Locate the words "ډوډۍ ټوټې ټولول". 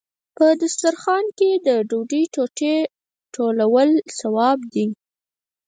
1.89-3.89